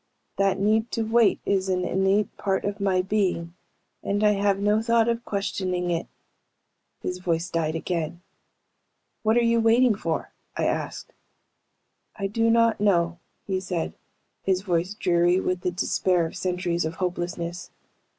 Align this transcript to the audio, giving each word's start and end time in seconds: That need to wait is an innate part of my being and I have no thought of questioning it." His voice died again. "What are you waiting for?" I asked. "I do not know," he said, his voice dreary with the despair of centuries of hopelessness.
That 0.37 0.57
need 0.59 0.89
to 0.93 1.03
wait 1.03 1.39
is 1.45 1.69
an 1.69 1.85
innate 1.85 2.35
part 2.35 2.65
of 2.65 2.79
my 2.79 3.03
being 3.03 3.53
and 4.01 4.23
I 4.23 4.31
have 4.31 4.57
no 4.57 4.81
thought 4.81 5.07
of 5.07 5.23
questioning 5.25 5.91
it." 5.91 6.07
His 7.03 7.19
voice 7.19 7.51
died 7.51 7.75
again. 7.75 8.23
"What 9.21 9.37
are 9.37 9.43
you 9.43 9.59
waiting 9.59 9.93
for?" 9.93 10.31
I 10.57 10.65
asked. 10.65 11.13
"I 12.15 12.25
do 12.25 12.49
not 12.49 12.81
know," 12.81 13.19
he 13.45 13.59
said, 13.59 13.93
his 14.41 14.61
voice 14.63 14.95
dreary 14.95 15.39
with 15.39 15.61
the 15.61 15.69
despair 15.69 16.25
of 16.25 16.35
centuries 16.35 16.83
of 16.83 16.95
hopelessness. 16.95 17.69